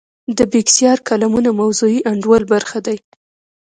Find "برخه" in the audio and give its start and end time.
2.53-2.79